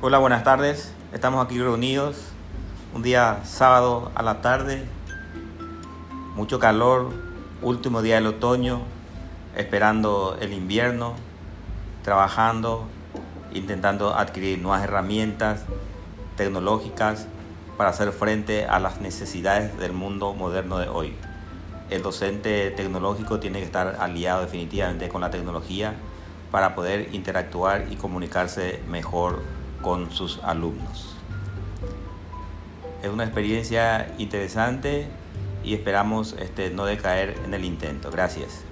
[0.00, 0.92] Hola, buenas tardes.
[1.12, 2.28] Estamos aquí reunidos
[2.94, 4.84] un día sábado a la tarde.
[6.36, 7.10] Mucho calor,
[7.62, 8.82] último día del otoño,
[9.56, 11.14] esperando el invierno,
[12.04, 12.86] trabajando,
[13.52, 15.64] intentando adquirir nuevas herramientas
[16.36, 17.26] tecnológicas
[17.76, 21.16] para hacer frente a las necesidades del mundo moderno de hoy.
[21.90, 25.96] El docente tecnológico tiene que estar aliado definitivamente con la tecnología
[26.52, 31.16] para poder interactuar y comunicarse mejor con sus alumnos.
[33.02, 35.06] Es una experiencia interesante
[35.62, 38.10] y esperamos este, no decaer en el intento.
[38.10, 38.64] Gracias.